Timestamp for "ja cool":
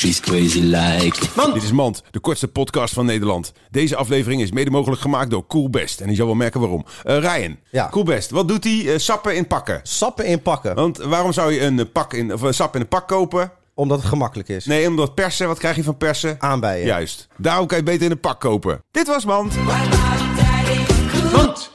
7.70-8.04